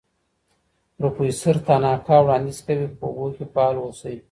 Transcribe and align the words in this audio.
پروفیسور 0.97 1.55
تاناکا 1.67 2.15
وړاندیز 2.21 2.59
کوي 2.65 2.87
په 2.97 3.05
اوبو 3.07 3.27
کې 3.35 3.45
فعال 3.53 3.75
اوسئ. 3.81 4.15